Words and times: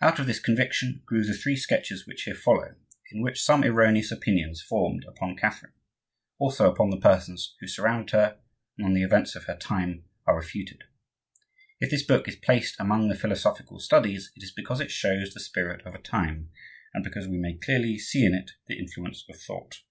Out 0.00 0.18
of 0.18 0.26
this 0.26 0.40
conviction 0.40 1.00
grew 1.06 1.22
the 1.22 1.32
three 1.32 1.54
sketches 1.54 2.04
which 2.04 2.22
here 2.24 2.34
follow; 2.34 2.74
in 3.12 3.22
which 3.22 3.40
some 3.40 3.62
erroneous 3.62 4.10
opinions 4.10 4.60
formed 4.60 5.04
upon 5.04 5.36
Catherine, 5.36 5.74
also 6.40 6.68
upon 6.68 6.90
the 6.90 6.98
persons 6.98 7.54
who 7.60 7.68
surrounded 7.68 8.10
her, 8.10 8.40
and 8.76 8.84
on 8.84 8.94
the 8.94 9.04
events 9.04 9.36
of 9.36 9.44
her 9.44 9.54
time, 9.56 10.06
are 10.26 10.34
refuted. 10.36 10.82
If 11.78 11.88
this 11.90 12.02
book 12.02 12.26
is 12.26 12.34
placed 12.34 12.80
among 12.80 13.06
the 13.10 13.14
Philosophical 13.14 13.78
Studies, 13.78 14.32
it 14.34 14.42
is 14.42 14.50
because 14.50 14.80
it 14.80 14.90
shows 14.90 15.34
the 15.34 15.38
Spirit 15.40 15.82
of 15.86 15.94
a 15.94 15.98
Time, 16.02 16.50
and 16.92 17.04
because 17.04 17.28
we 17.28 17.38
may 17.38 17.54
clearly 17.56 17.96
see 17.96 18.24
in 18.26 18.34
it 18.34 18.50
the 18.66 18.76
influence 18.76 19.24
of 19.30 19.38
thought. 19.40 19.82